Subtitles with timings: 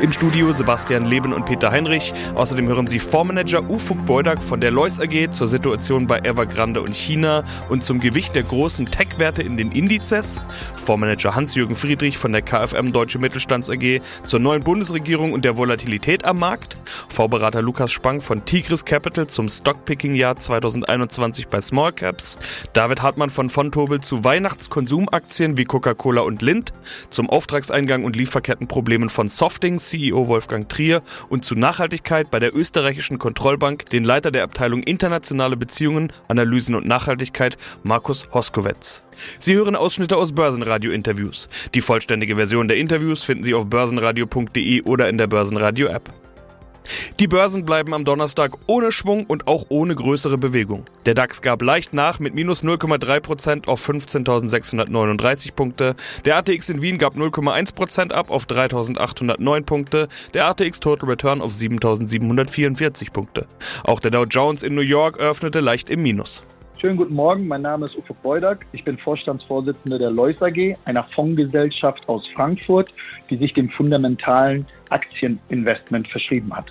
[0.00, 2.14] Im Studio Sebastian Leben und Peter Heinrich.
[2.34, 6.94] Außerdem hören Sie Fondsmanager Ufuk Beudak von der Lois AG zur Situation bei Evergrande und
[6.94, 10.40] China und zum Gewicht der großen Tech-Werte in den Indizes.
[10.84, 16.24] Fondsmanager Hans-Jürgen Friedrich von der KfM Deutsche Mittelstands AG zur neuen Bundesregierung und der Volatilität
[16.24, 16.76] am Markt.
[17.08, 22.38] Vorberater Lukas Spang von Tigris Capital zum Stockpicking-Jahr 2021 bei Small Caps.
[22.72, 26.72] David Hartmann von Fontobel zu Weihnachtskonsumaktien wie Coca-Cola und Lind.
[27.10, 32.54] Zum Auftragseingang und Lieferkettenproblemen von Soft Crafting CEO Wolfgang Trier und zu Nachhaltigkeit bei der
[32.54, 39.02] österreichischen Kontrollbank den Leiter der Abteilung Internationale Beziehungen, Analysen und Nachhaltigkeit Markus Hoskowetz.
[39.40, 41.48] Sie hören Ausschnitte aus Börsenradio-Interviews.
[41.74, 46.08] Die vollständige Version der Interviews finden Sie auf börsenradio.de oder in der Börsenradio-App.
[47.20, 50.84] Die Börsen bleiben am Donnerstag ohne Schwung und auch ohne größere Bewegung.
[51.06, 55.94] Der DAX gab leicht nach mit minus 0,3% auf 15.639 Punkte.
[56.24, 60.08] Der ATX in Wien gab 0,1% ab auf 3.809 Punkte.
[60.34, 63.46] Der ATX Total Return auf 7.744 Punkte.
[63.84, 66.42] Auch der Dow Jones in New York öffnete leicht im Minus.
[66.80, 68.64] Schönen guten Morgen, mein Name ist Uwe Beudak.
[68.70, 72.94] Ich bin Vorstandsvorsitzender der Lois AG, einer Fondsgesellschaft aus Frankfurt,
[73.28, 76.66] die sich dem fundamentalen Aktieninvestment verschrieben hat.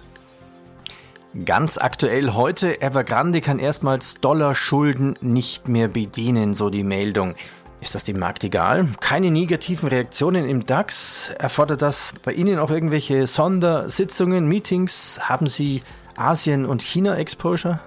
[1.43, 7.35] Ganz aktuell heute, Evergrande kann erstmals Dollarschulden nicht mehr bedienen, so die Meldung.
[7.81, 8.87] Ist das dem Markt egal?
[9.01, 11.31] Keine negativen Reaktionen im DAX?
[11.37, 15.19] Erfordert das bei Ihnen auch irgendwelche Sondersitzungen, Meetings?
[15.21, 15.81] Haben Sie
[16.15, 17.81] Asien- und China-Exposure?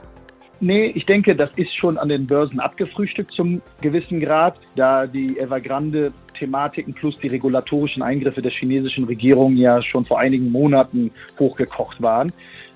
[0.63, 5.39] Nee, ich denke, das ist schon an den Börsen abgefrühstückt zum gewissen Grad, da die
[5.39, 12.31] Evergrande-Thematiken plus die regulatorischen Eingriffe der chinesischen Regierung ja schon vor einigen Monaten hochgekocht waren.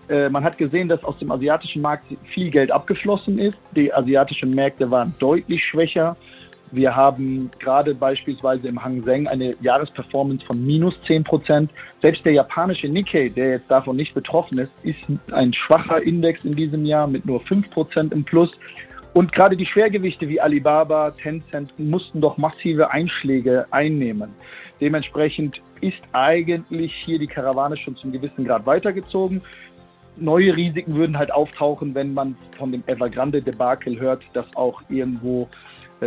[0.09, 3.59] Äh, man hat gesehen, dass aus dem asiatischen Markt viel Geld abgeflossen ist.
[3.77, 6.17] Die asiatischen Märkte waren deutlich schwächer.
[6.75, 11.71] Wir haben gerade beispielsweise im Hang Seng eine Jahresperformance von minus 10 Prozent.
[12.03, 14.99] Selbst der japanische Nikkei, der jetzt davon nicht betroffen ist, ist
[15.31, 18.51] ein schwacher Index in diesem Jahr mit nur 5 Prozent im Plus.
[19.13, 24.33] Und gerade die Schwergewichte wie Alibaba, Tencent mussten doch massive Einschläge einnehmen.
[24.81, 29.43] Dementsprechend ist eigentlich hier die Karawane schon zum gewissen Grad weitergezogen.
[30.17, 35.49] Neue Risiken würden halt auftauchen, wenn man von dem Evergrande-Debakel hört, dass auch irgendwo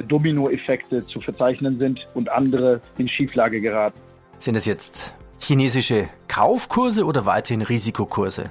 [0.08, 4.00] Dominoeffekte zu verzeichnen sind und andere in Schieflage geraten.
[4.38, 8.50] Sind es jetzt chinesische Kaufkurse oder weiterhin Risikokurse?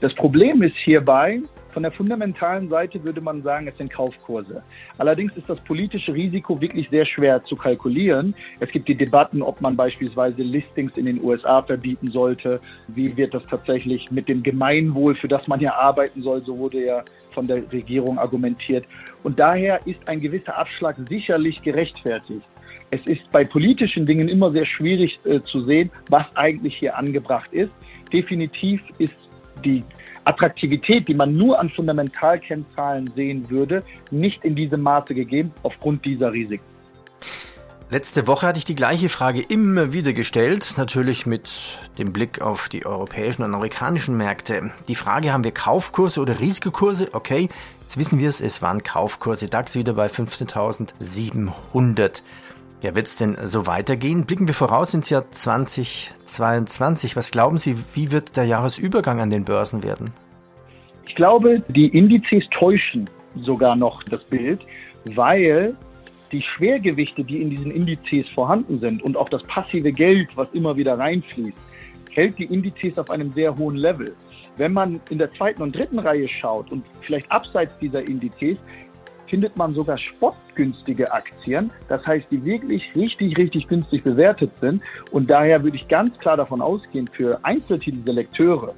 [0.00, 1.40] Das Problem ist hierbei,
[1.72, 4.62] von der fundamentalen Seite würde man sagen, es sind Kaufkurse.
[4.96, 8.34] Allerdings ist das politische Risiko wirklich sehr schwer zu kalkulieren.
[8.60, 12.60] Es gibt die Debatten, ob man beispielsweise Listings in den USA verbieten sollte.
[12.88, 16.84] Wie wird das tatsächlich mit dem Gemeinwohl, für das man ja arbeiten soll, so wurde
[16.84, 18.84] ja von der Regierung argumentiert.
[19.22, 22.46] Und daher ist ein gewisser Abschlag sicherlich gerechtfertigt.
[22.90, 27.52] Es ist bei politischen Dingen immer sehr schwierig äh, zu sehen, was eigentlich hier angebracht
[27.52, 27.72] ist.
[28.12, 29.14] Definitiv ist
[29.64, 29.84] die
[30.28, 36.32] Attraktivität, die man nur an Fundamentalkennzahlen sehen würde, nicht in diesem Maße gegeben aufgrund dieser
[36.32, 36.64] Risiken.
[37.90, 41.50] Letzte Woche hatte ich die gleiche Frage immer wieder gestellt, natürlich mit
[41.96, 44.72] dem Blick auf die europäischen und amerikanischen Märkte.
[44.88, 47.08] Die Frage, haben wir Kaufkurse oder Risikokurse?
[47.12, 47.48] Okay,
[47.80, 49.48] jetzt wissen wir es, es waren Kaufkurse.
[49.48, 52.20] DAX wieder bei 15.700.
[52.80, 54.24] Ja, wird es denn so weitergehen?
[54.24, 57.16] Blicken wir voraus ins Jahr 2022.
[57.16, 60.12] Was glauben Sie, wie wird der Jahresübergang an den Börsen werden?
[61.06, 64.60] Ich glaube, die Indizes täuschen sogar noch das Bild,
[65.04, 65.74] weil
[66.30, 70.76] die Schwergewichte, die in diesen Indizes vorhanden sind und auch das passive Geld, was immer
[70.76, 71.56] wieder reinfließt,
[72.10, 74.14] hält die Indizes auf einem sehr hohen Level.
[74.56, 78.58] Wenn man in der zweiten und dritten Reihe schaut und vielleicht abseits dieser Indizes,
[79.28, 84.82] findet man sogar spottgünstige Aktien, das heißt, die wirklich richtig, richtig günstig bewertet sind.
[85.10, 88.74] Und daher würde ich ganz klar davon ausgehen, für Einzeltitelselekteure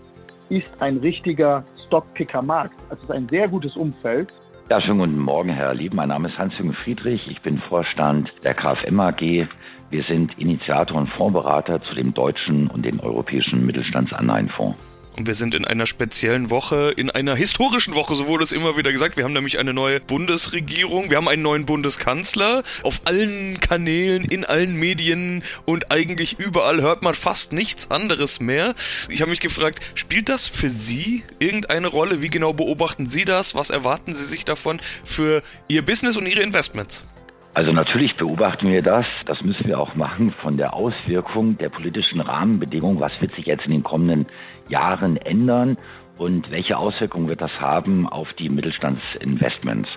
[0.49, 2.75] ist ein richtiger Stockpicker-Markt.
[2.91, 4.33] Also ist ein sehr gutes Umfeld.
[4.69, 5.95] Ja, schönen guten Morgen, Herr Lieb.
[5.95, 7.29] Mein Name ist Hans-Jürgen Friedrich.
[7.29, 9.49] Ich bin Vorstand der KfM AG.
[9.91, 15.00] Wir sind Initiator und Fondsberater zu dem deutschen und dem europäischen Mittelstandsanleihenfonds.
[15.17, 18.77] Und wir sind in einer speziellen Woche, in einer historischen Woche, so wurde es immer
[18.77, 19.17] wieder gesagt.
[19.17, 22.63] Wir haben nämlich eine neue Bundesregierung, wir haben einen neuen Bundeskanzler.
[22.83, 28.75] Auf allen Kanälen, in allen Medien und eigentlich überall hört man fast nichts anderes mehr.
[29.09, 32.23] Ich habe mich gefragt, spielt das für Sie irgendeine Rolle?
[32.23, 33.55] Wie genau beobachten Sie das?
[33.55, 37.03] Was erwarten Sie sich davon für Ihr Business und Ihre Investments?
[37.53, 39.07] Also natürlich beobachten wir das.
[39.27, 43.01] Das müssen wir auch machen von der Auswirkung der politischen Rahmenbedingungen.
[43.01, 44.27] Was wird sich jetzt in den kommenden
[44.69, 45.77] Jahren ändern?
[46.21, 49.89] und welche Auswirkungen wird das haben auf die Mittelstandsinvestments.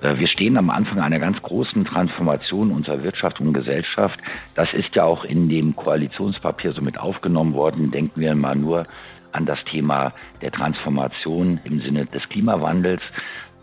[0.00, 4.18] Äh, wir stehen am Anfang einer ganz großen Transformation unserer Wirtschaft und Gesellschaft.
[4.54, 7.90] Das ist ja auch in dem Koalitionspapier so mit aufgenommen worden.
[7.90, 8.84] Denken wir mal nur
[9.32, 13.02] an das Thema der Transformation im Sinne des Klimawandels.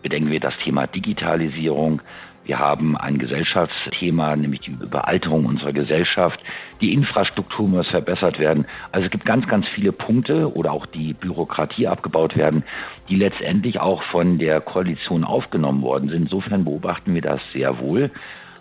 [0.00, 2.00] Bedenken wir das Thema Digitalisierung.
[2.44, 6.40] Wir haben ein Gesellschaftsthema, nämlich die Überalterung unserer Gesellschaft.
[6.82, 8.66] Die Infrastruktur muss verbessert werden.
[8.92, 12.62] Also es gibt ganz, ganz viele Punkte oder auch die Bürokratie abgebaut werden,
[13.08, 16.24] die letztendlich auch von der Koalition aufgenommen worden sind.
[16.24, 18.10] Insofern beobachten wir das sehr wohl.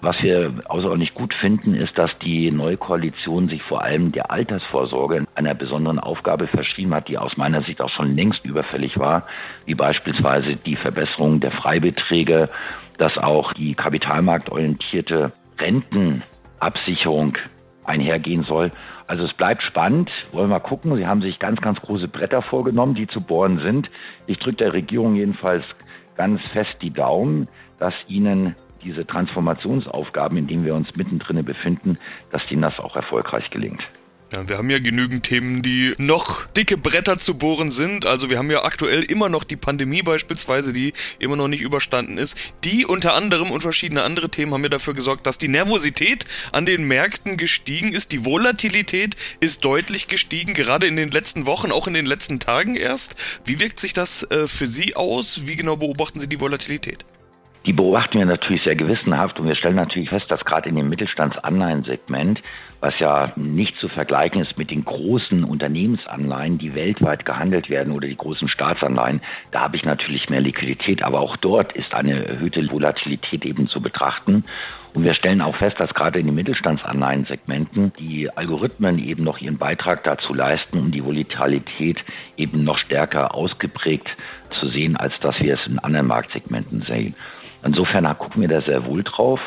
[0.03, 5.25] Was wir außerordentlich gut finden, ist, dass die neue Koalition sich vor allem der Altersvorsorge
[5.33, 9.25] einer besonderen Aufgabe verschrieben hat, die aus meiner Sicht auch schon längst überfällig war,
[9.65, 12.49] wie beispielsweise die Verbesserung der Freibeträge,
[12.97, 17.37] dass auch die kapitalmarktorientierte Rentenabsicherung
[17.83, 18.71] einhergehen soll.
[19.07, 20.09] Also es bleibt spannend.
[20.31, 20.95] Wollen wir mal gucken.
[20.95, 23.89] Sie haben sich ganz, ganz große Bretter vorgenommen, die zu bohren sind.
[24.25, 25.65] Ich drücke der Regierung jedenfalls
[26.15, 27.47] ganz fest die Daumen,
[27.79, 31.97] dass Ihnen diese Transformationsaufgaben, in denen wir uns mittendrin befinden,
[32.31, 33.81] dass ihnen das auch erfolgreich gelingt.
[34.33, 38.07] Ja, wir haben ja genügend Themen, die noch dicke Bretter zu bohren sind.
[38.07, 42.17] Also wir haben ja aktuell immer noch die Pandemie beispielsweise, die immer noch nicht überstanden
[42.17, 42.35] ist.
[42.63, 46.65] Die unter anderem und verschiedene andere Themen haben ja dafür gesorgt, dass die Nervosität an
[46.65, 48.11] den Märkten gestiegen ist.
[48.11, 52.75] Die Volatilität ist deutlich gestiegen, gerade in den letzten Wochen, auch in den letzten Tagen
[52.75, 53.15] erst.
[53.45, 55.41] Wie wirkt sich das äh, für Sie aus?
[55.45, 57.05] Wie genau beobachten Sie die Volatilität?
[57.65, 60.89] Die beobachten wir natürlich sehr gewissenhaft und wir stellen natürlich fest, dass gerade in dem
[60.89, 62.41] Mittelstandsanleihensegment,
[62.81, 68.09] was ja nicht zu vergleichen ist mit den großen Unternehmensanleihen, die weltweit gehandelt werden oder
[68.09, 69.21] die großen Staatsanleihen,
[69.51, 73.79] da habe ich natürlich mehr Liquidität, aber auch dort ist eine erhöhte Volatilität eben zu
[73.79, 74.43] betrachten.
[74.93, 79.57] Und wir stellen auch fest, dass gerade in den Mittelstandsanleihensegmenten die Algorithmen eben noch ihren
[79.57, 82.03] Beitrag dazu leisten, um die Volatilität
[82.37, 84.15] eben noch stärker ausgeprägt
[84.51, 87.15] zu sehen, als dass wir es in anderen Marktsegmenten sehen.
[87.63, 89.39] Insofern gucken wir da sehr wohl drauf.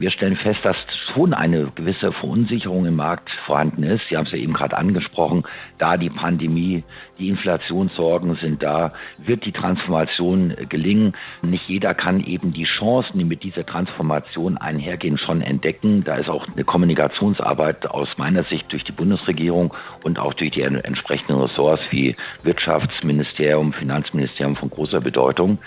[0.00, 0.78] Wir stellen fest, dass
[1.12, 4.08] schon eine gewisse Verunsicherung im Markt vorhanden ist.
[4.08, 5.42] Sie haben es ja eben gerade angesprochen.
[5.76, 6.84] Da die Pandemie,
[7.18, 11.12] die Inflationssorgen sind da, wird die Transformation gelingen.
[11.42, 16.02] Nicht jeder kann eben die Chancen, die mit dieser Transformation einhergehen, schon entdecken.
[16.02, 20.62] Da ist auch eine Kommunikationsarbeit aus meiner Sicht durch die Bundesregierung und auch durch die
[20.62, 25.58] entsprechenden Ressorts wie Wirtschaftsministerium, Finanzministerium von großer Bedeutung.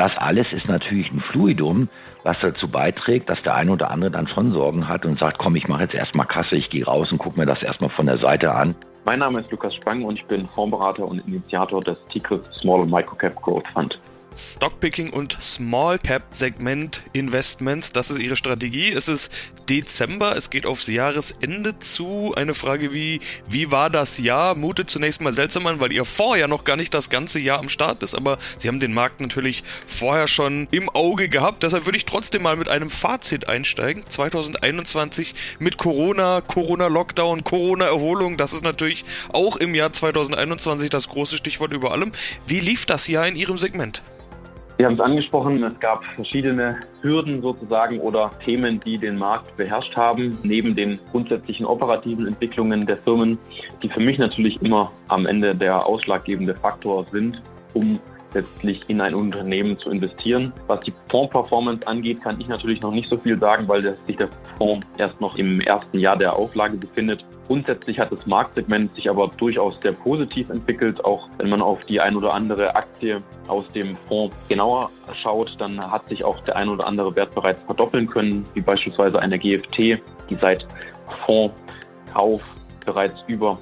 [0.00, 1.90] Das alles ist natürlich ein Fluidum,
[2.22, 5.56] was dazu beiträgt, dass der eine oder andere dann schon Sorgen hat und sagt, komm,
[5.56, 8.16] ich mache jetzt erstmal Kasse, ich gehe raus und gucke mir das erstmal von der
[8.16, 8.74] Seite an.
[9.04, 13.42] Mein Name ist Lukas Spang und ich bin Fondsberater und Initiator des Tigris Small Microcap
[13.42, 14.00] Growth Fund.
[14.36, 17.92] Stockpicking und Small Cap Segment Investments.
[17.92, 18.90] Das ist ihre Strategie.
[18.90, 19.32] Es ist
[19.68, 22.34] Dezember, es geht aufs Jahresende zu.
[22.36, 24.54] Eine Frage wie, wie war das Jahr?
[24.54, 26.04] Mutet zunächst mal seltsam an, weil ihr
[26.36, 29.20] ja noch gar nicht das ganze Jahr am Start ist, aber sie haben den Markt
[29.20, 31.62] natürlich vorher schon im Auge gehabt.
[31.62, 34.04] Deshalb würde ich trotzdem mal mit einem Fazit einsteigen.
[34.08, 41.72] 2021 mit Corona, Corona-Lockdown, Corona-Erholung, das ist natürlich auch im Jahr 2021 das große Stichwort
[41.72, 42.12] über allem.
[42.46, 44.02] Wie lief das Jahr in Ihrem Segment?
[44.80, 49.94] Sie haben es angesprochen, es gab verschiedene Hürden sozusagen oder Themen, die den Markt beherrscht
[49.94, 53.36] haben, neben den grundsätzlichen operativen Entwicklungen der Firmen,
[53.82, 57.42] die für mich natürlich immer am Ende der ausschlaggebende Faktor sind,
[57.74, 58.00] um
[58.34, 60.52] letztlich in ein Unternehmen zu investieren.
[60.66, 64.28] Was die Fondsperformance angeht, kann ich natürlich noch nicht so viel sagen, weil sich der
[64.58, 67.24] Fonds erst noch im ersten Jahr der Auflage befindet.
[67.46, 71.04] Grundsätzlich hat das Marktsegment sich aber durchaus sehr positiv entwickelt.
[71.04, 75.80] Auch wenn man auf die ein oder andere Aktie aus dem Fonds genauer schaut, dann
[75.80, 80.00] hat sich auch der ein oder andere Wert bereits verdoppeln können, wie beispielsweise eine GFT,
[80.28, 80.66] die seit
[81.26, 82.42] Fondskauf
[82.84, 83.58] bereits über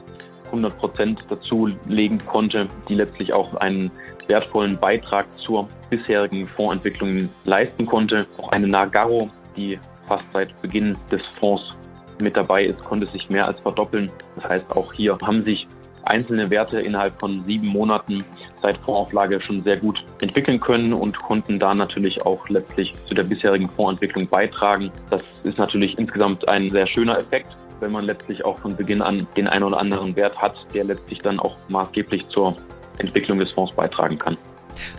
[0.49, 3.91] 100 Prozent dazulegen konnte, die letztlich auch einen
[4.27, 8.27] wertvollen Beitrag zur bisherigen Fondsentwicklung leisten konnte.
[8.39, 11.77] Auch eine Nagaro, die fast seit Beginn des Fonds
[12.21, 14.11] mit dabei ist, konnte sich mehr als verdoppeln.
[14.37, 15.67] Das heißt, auch hier haben sich
[16.05, 18.25] einzelne Werte innerhalb von sieben Monaten
[18.63, 23.25] seit Fondsauflage schon sehr gut entwickeln können und konnten da natürlich auch letztlich zu der
[23.25, 24.91] bisherigen Fondsentwicklung beitragen.
[25.11, 29.27] Das ist natürlich insgesamt ein sehr schöner Effekt wenn man letztlich auch von Beginn an
[29.37, 32.57] den einen oder anderen Wert hat, der letztlich dann auch maßgeblich zur
[32.99, 34.37] Entwicklung des Fonds beitragen kann.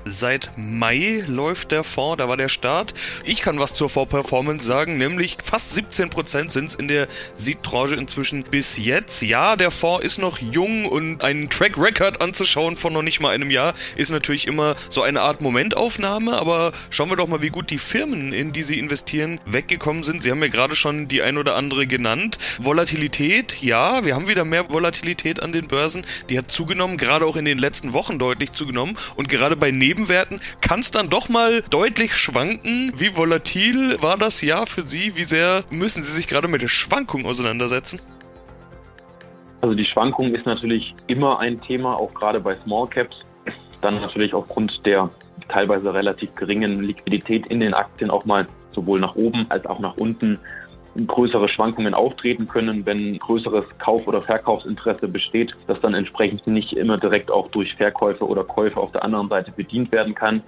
[0.05, 2.93] Seit Mai läuft der Fonds, da war der Start.
[3.23, 8.43] Ich kann was zur Fonds-Performance sagen, nämlich fast 17% sind es in der Seed-Tranche inzwischen
[8.43, 9.21] bis jetzt.
[9.21, 13.29] Ja, der Fonds ist noch jung und einen Track Record anzuschauen von noch nicht mal
[13.29, 17.49] einem Jahr ist natürlich immer so eine Art Momentaufnahme, aber schauen wir doch mal, wie
[17.49, 20.23] gut die Firmen, in die sie investieren, weggekommen sind.
[20.23, 22.37] Sie haben ja gerade schon die ein oder andere genannt.
[22.59, 26.05] Volatilität, ja, wir haben wieder mehr Volatilität an den Börsen.
[26.29, 28.97] Die hat zugenommen, gerade auch in den letzten Wochen deutlich zugenommen.
[29.15, 32.93] Und gerade bei Nebenwerten kann es dann doch mal deutlich schwanken.
[32.95, 35.15] Wie volatil war das Jahr für Sie?
[35.15, 38.01] Wie sehr müssen Sie sich gerade mit der Schwankung auseinandersetzen?
[39.61, 43.25] Also die Schwankung ist natürlich immer ein Thema, auch gerade bei Small Caps.
[43.81, 45.09] Dann natürlich aufgrund der
[45.47, 49.97] teilweise relativ geringen Liquidität in den Aktien auch mal sowohl nach oben als auch nach
[49.97, 50.39] unten
[51.07, 56.97] größere Schwankungen auftreten können, wenn größeres Kauf- oder Verkaufsinteresse besteht, das dann entsprechend nicht immer
[56.97, 60.43] direkt auch durch Verkäufe oder Käufe auf der anderen Seite bedient werden kann.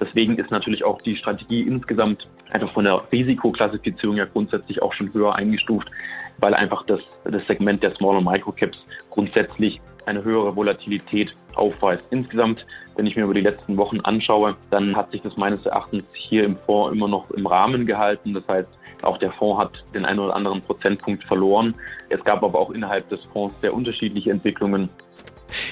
[0.00, 5.12] Deswegen ist natürlich auch die Strategie insgesamt einfach von der Risikoklassifizierung ja grundsätzlich auch schon
[5.12, 5.90] höher eingestuft,
[6.38, 12.04] weil einfach das, das Segment der Small- und Microcaps grundsätzlich eine höhere Volatilität aufweist.
[12.10, 12.66] Insgesamt,
[12.96, 16.44] wenn ich mir über die letzten Wochen anschaue, dann hat sich das meines Erachtens hier
[16.44, 18.34] im Fonds immer noch im Rahmen gehalten.
[18.34, 18.68] Das heißt,
[19.02, 21.74] auch der Fonds hat den einen oder anderen Prozentpunkt verloren.
[22.08, 24.88] Es gab aber auch innerhalb des Fonds sehr unterschiedliche Entwicklungen.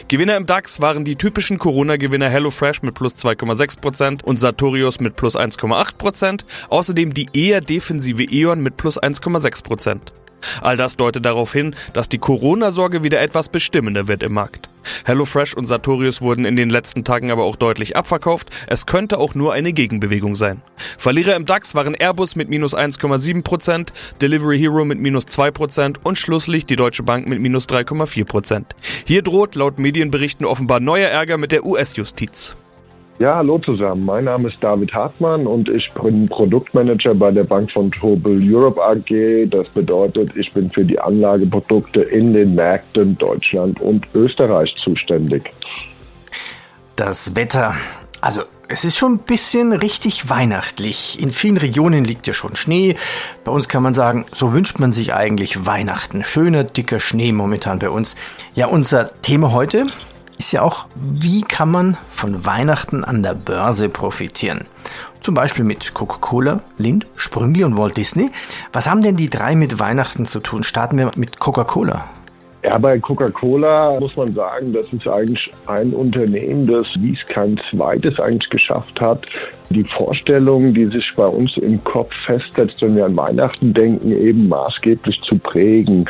[0.09, 5.37] Gewinner im DAX waren die typischen Corona-Gewinner HelloFresh mit plus 2,6% und Sartorius mit plus
[5.37, 9.99] 1,8%, außerdem die eher defensive E.ON mit plus 1,6%.
[10.61, 14.69] All das deutet darauf hin, dass die Corona-Sorge wieder etwas bestimmender wird im Markt.
[15.05, 18.51] HelloFresh und Sartorius wurden in den letzten Tagen aber auch deutlich abverkauft.
[18.67, 20.63] Es könnte auch nur eine Gegenbewegung sein.
[20.97, 23.89] Verlierer im DAX waren Airbus mit minus 1,7%,
[24.21, 28.65] Delivery Hero mit minus 2% und schlusslich die Deutsche Bank mit minus 3,4%.
[29.07, 32.57] Hier droht laut Medienberichten offenbar neuer Ärger mit der US-Justiz.
[33.21, 34.05] Ja, hallo zusammen.
[34.05, 38.81] Mein Name ist David Hartmann und ich bin Produktmanager bei der Bank von Tobel Europe
[38.81, 39.51] AG.
[39.51, 45.51] Das bedeutet, ich bin für die Anlageprodukte in den Märkten Deutschland und Österreich zuständig.
[46.95, 47.75] Das Wetter.
[48.21, 51.21] Also es ist schon ein bisschen richtig weihnachtlich.
[51.21, 52.95] In vielen Regionen liegt ja schon Schnee.
[53.43, 56.23] Bei uns kann man sagen, so wünscht man sich eigentlich Weihnachten.
[56.23, 58.15] Schöner, dicker Schnee momentan bei uns.
[58.55, 59.87] Ja, unser Thema heute,
[60.39, 64.65] ist ja auch, wie kann man von Weihnachten an der Börse profitieren?
[65.21, 68.31] Zum Beispiel mit Coca-Cola, Lind, Sprüngli und Walt Disney.
[68.73, 70.63] Was haben denn die drei mit Weihnachten zu tun?
[70.63, 72.05] Starten wir mit Coca-Cola.
[72.65, 77.61] Ja, bei Coca-Cola muss man sagen, das ist eigentlich ein Unternehmen, das wie es kein
[77.71, 79.27] zweites eigentlich geschafft hat,
[79.71, 84.49] die Vorstellung, die sich bei uns im Kopf festsetzt, wenn wir an Weihnachten denken, eben
[84.49, 86.07] maßgeblich zu prägen.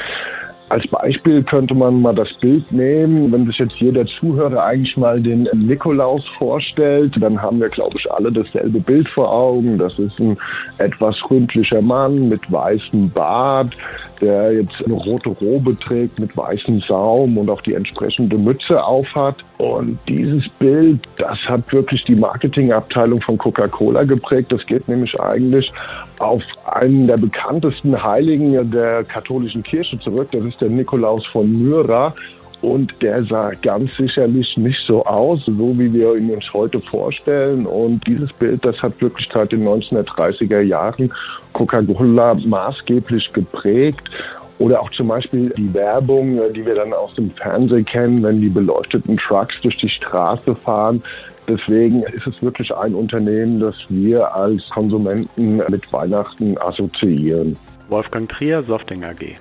[0.71, 5.19] Als Beispiel könnte man mal das Bild nehmen, wenn sich jetzt jeder Zuhörer eigentlich mal
[5.19, 9.79] den Nikolaus vorstellt, dann haben wir, glaube ich, alle dasselbe Bild vor Augen.
[9.79, 10.37] Das ist ein
[10.77, 13.75] etwas ründlicher Mann mit weißem Bart,
[14.21, 19.37] der jetzt eine rote Robe trägt mit weißem Saum und auch die entsprechende Mütze aufhat.
[19.59, 24.53] Und dieses Bild, das hat wirklich die Marketingabteilung von Coca-Cola geprägt.
[24.53, 25.73] Das geht nämlich eigentlich
[26.21, 30.29] auf einen der bekanntesten Heiligen der katholischen Kirche zurück.
[30.31, 32.15] Das ist der Nikolaus von Myra.
[32.61, 37.67] Und der sah ganz sicherlich nicht so aus, so wie wir ihn uns heute vorstellen.
[37.67, 41.13] Und dieses Bild, das hat wirklich seit den 1930er Jahren
[41.53, 44.11] Coca-Cola maßgeblich geprägt.
[44.59, 48.49] Oder auch zum Beispiel die Werbung, die wir dann aus dem Fernsehen kennen, wenn die
[48.49, 51.03] beleuchteten Trucks durch die Straße fahren.
[51.47, 57.57] Deswegen ist es wirklich ein Unternehmen, das wir als Konsumenten mit Weihnachten assoziieren.
[57.89, 59.37] Wolfgang Trier, Softing AG.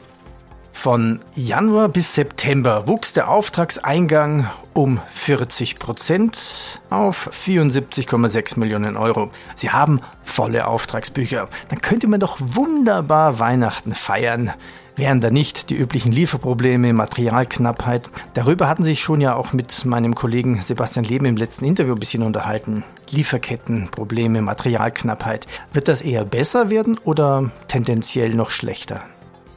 [0.72, 9.32] Von Januar bis September wuchs der Auftragseingang um 40 Prozent auf 74,6 Millionen Euro.
[9.56, 11.50] Sie haben volle Auftragsbücher.
[11.70, 14.54] Dann könnte man doch wunderbar Weihnachten feiern.
[14.98, 18.10] Wären da nicht die üblichen Lieferprobleme, Materialknappheit.
[18.34, 22.00] Darüber hatten sich schon ja auch mit meinem Kollegen Sebastian Leben im letzten Interview ein
[22.00, 22.84] bisschen unterhalten.
[23.12, 25.46] Lieferkettenprobleme, Materialknappheit.
[25.72, 29.04] Wird das eher besser werden oder tendenziell noch schlechter?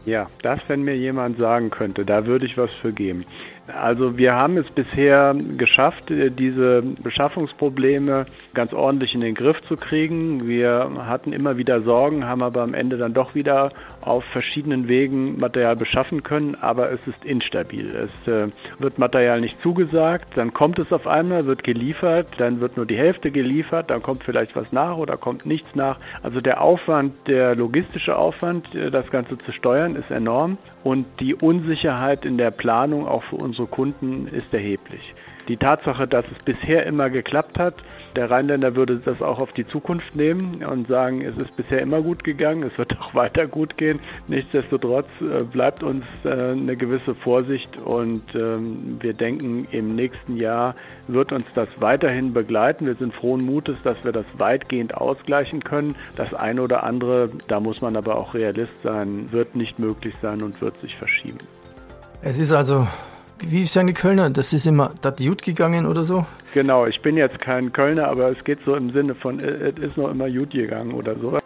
[0.07, 3.27] Ja, das, wenn mir jemand sagen könnte, da würde ich was für geben.
[3.67, 9.77] Also wir haben es bisher geschafft, äh, diese Beschaffungsprobleme ganz ordentlich in den Griff zu
[9.77, 10.49] kriegen.
[10.49, 15.39] Wir hatten immer wieder Sorgen, haben aber am Ende dann doch wieder auf verschiedenen Wegen
[15.39, 17.95] Material beschaffen können, aber es ist instabil.
[17.95, 22.77] Es äh, wird Material nicht zugesagt, dann kommt es auf einmal, wird geliefert, dann wird
[22.77, 25.99] nur die Hälfte geliefert, dann kommt vielleicht was nach oder kommt nichts nach.
[26.23, 31.35] Also der Aufwand, der logistische Aufwand, äh, das Ganze zu steuern, ist enorm und die
[31.35, 35.15] Unsicherheit in der Planung auch für unsere unsere Kunden ist erheblich.
[35.51, 37.75] Die Tatsache, dass es bisher immer geklappt hat,
[38.15, 42.03] der Rheinländer würde das auch auf die Zukunft nehmen und sagen, es ist bisher immer
[42.03, 43.99] gut gegangen, es wird auch weiter gut gehen.
[44.29, 50.77] Nichtsdestotrotz äh, bleibt uns äh, eine gewisse Vorsicht und ähm, wir denken, im nächsten Jahr
[51.09, 52.87] wird uns das weiterhin begleiten.
[52.87, 55.97] Wir sind frohen Mutes, dass wir das weitgehend ausgleichen können.
[56.15, 60.43] Das eine oder andere, da muss man aber auch Realist sein, wird nicht möglich sein
[60.43, 61.39] und wird sich verschieben.
[62.23, 62.87] Es ist also
[63.43, 66.27] wie sagen die Kölner, das ist immer das gut gegangen oder so?
[66.53, 69.97] Genau, ich bin jetzt kein Kölner, aber es geht so im Sinne von, es ist
[69.97, 71.39] noch immer gut gegangen oder so.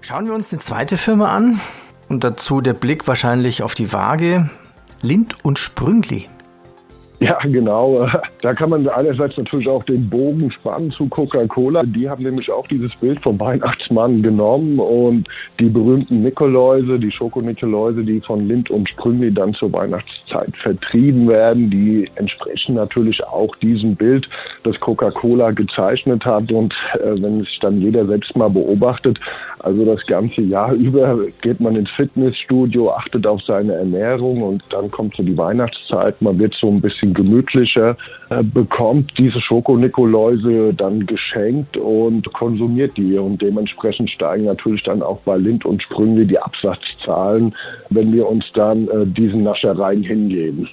[0.00, 1.60] Schauen wir uns eine zweite Firma an
[2.08, 4.50] und dazu der Blick wahrscheinlich auf die Waage.
[5.02, 6.28] Lind und Sprüngli.
[7.30, 8.08] Ja, genau.
[8.42, 11.82] Da kann man einerseits natürlich auch den Bogen spannen zu Coca-Cola.
[11.82, 18.02] Die haben nämlich auch dieses Bild vom Weihnachtsmann genommen und die berühmten Nikoläuse, die Schokonikoläuse,
[18.02, 23.94] die von Lind und Sprüngli dann zur Weihnachtszeit vertrieben werden, die entsprechen natürlich auch diesem
[23.94, 24.26] Bild,
[24.62, 26.50] das Coca-Cola gezeichnet hat.
[26.50, 29.20] Und äh, wenn sich dann jeder selbst mal beobachtet,
[29.58, 34.90] also das ganze Jahr über geht man ins Fitnessstudio, achtet auf seine Ernährung und dann
[34.90, 37.96] kommt so die Weihnachtszeit, man wird so ein bisschen gemütlicher,
[38.30, 45.20] äh, bekommt diese Schokonikoläuse dann geschenkt und konsumiert die und dementsprechend steigen natürlich dann auch
[45.20, 47.54] bei Lind und Sprüngli die Absatzzahlen,
[47.90, 50.68] wenn wir uns dann äh, diesen Naschereien hingeben.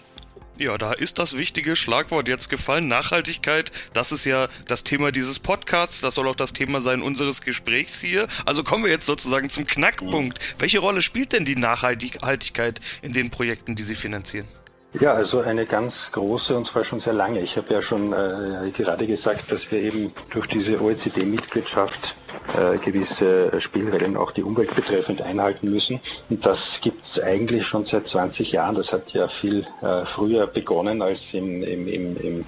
[0.59, 2.87] Ja, da ist das wichtige Schlagwort jetzt gefallen.
[2.87, 7.41] Nachhaltigkeit, das ist ja das Thema dieses Podcasts, das soll auch das Thema sein unseres
[7.41, 8.27] Gesprächs hier.
[8.43, 10.39] Also kommen wir jetzt sozusagen zum Knackpunkt.
[10.57, 14.47] Welche Rolle spielt denn die Nachhaltigkeit in den Projekten, die Sie finanzieren?
[14.93, 17.41] Ja, also eine ganz große und zwar schon sehr lange.
[17.41, 22.15] Ich habe ja schon äh, gerade gesagt, dass wir eben durch diese OECD-Mitgliedschaft
[22.55, 25.99] äh, gewisse Spielregeln auch die Umwelt betreffend einhalten müssen.
[26.29, 28.75] Und das gibt es eigentlich schon seit 20 Jahren.
[28.75, 32.45] Das hat ja viel äh, früher begonnen als im, im, im, im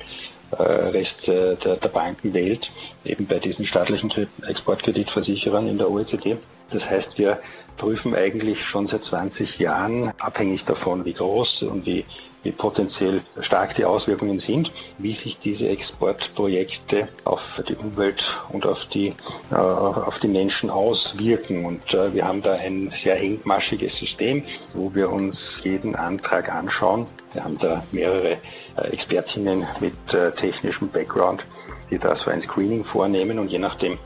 [0.51, 2.71] äh, Rest äh, der, der Bankenwelt,
[3.03, 4.11] eben bei diesen staatlichen
[4.47, 6.37] Exportkreditversicherern in der OECD.
[6.71, 7.39] Das heißt, wir
[7.79, 12.05] prüfen eigentlich schon seit 20 Jahren, abhängig davon, wie groß und wie
[12.43, 18.85] wie potenziell stark die Auswirkungen sind, wie sich diese Exportprojekte auf die Umwelt und auf
[18.93, 19.13] die,
[19.51, 21.65] äh, auf die Menschen auswirken.
[21.65, 24.43] Und äh, wir haben da ein sehr engmaschiges System,
[24.73, 27.07] wo wir uns jeden Antrag anschauen.
[27.33, 28.37] Wir haben da mehrere
[28.77, 31.43] äh, Expertinnen mit äh, technischem Background,
[31.91, 33.97] die da so ein Screening vornehmen und je nachdem,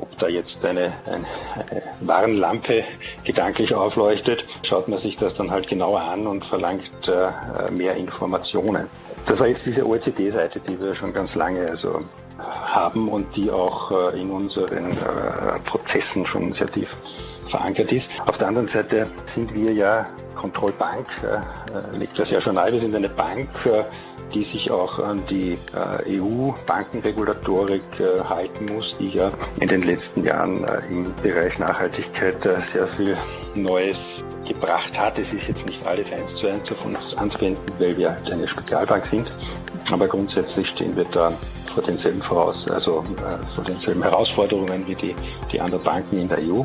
[0.00, 1.24] ob da jetzt eine, eine,
[1.54, 2.84] eine Warnlampe
[3.24, 8.86] gedanklich aufleuchtet, schaut man sich das dann halt genauer an und verlangt äh, mehr Informationen.
[9.26, 12.02] Das war jetzt diese OECD-Seite, die wir schon ganz lange also
[12.38, 16.88] haben und die auch äh, in unseren äh, Prozessen schon sehr tief
[17.50, 18.06] verankert ist.
[18.26, 20.06] Auf der anderen Seite sind wir ja
[20.38, 23.84] Kontrollbank, äh, liegt das ja schon nahe, wir sind eine Bank, äh,
[24.32, 30.24] die sich auch an die äh, EU-Bankenregulatorik äh, halten muss, die ja in den letzten
[30.24, 33.16] Jahren äh, im Bereich Nachhaltigkeit äh, sehr viel
[33.54, 33.96] Neues
[34.46, 35.18] gebracht hat.
[35.18, 39.06] Es ist jetzt nicht alles eins zu eins auf uns anzuwenden, weil wir eine Spezialbank
[39.06, 39.36] sind.
[39.90, 41.32] Aber grundsätzlich stehen wir da
[41.78, 45.14] vor denselben voraus, also äh, vor denselben Herausforderungen wie die,
[45.52, 46.64] die anderen Banken in der EU.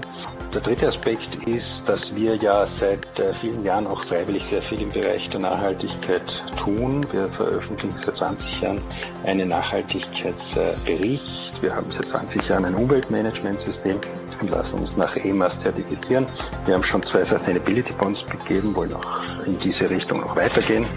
[0.52, 4.82] Der dritte Aspekt ist, dass wir ja seit äh, vielen Jahren auch freiwillig sehr viel
[4.82, 6.23] im Bereich der Nachhaltigkeit
[6.63, 7.06] tun.
[7.12, 8.82] Wir veröffentlichen seit 20 Jahren
[9.23, 11.62] einen Nachhaltigkeitsbericht.
[11.62, 13.99] Wir haben seit 20 Jahren ein Umweltmanagementsystem
[14.41, 16.26] und lassen uns nach EMAS zertifizieren.
[16.65, 20.88] Wir haben schon zwei Sustainability Bonds gegeben, wollen auch in diese Richtung noch weitergehen.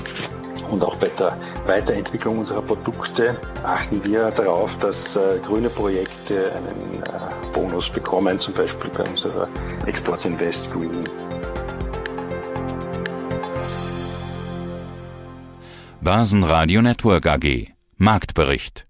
[0.71, 7.03] Und auch bei der Weiterentwicklung unserer Produkte achten wir darauf, dass äh, grüne Projekte einen
[7.03, 9.49] äh, Bonus bekommen, zum Beispiel bei unserer
[9.87, 11.05] Export Invest Green.
[16.01, 18.87] Basen Radio Network AG Marktbericht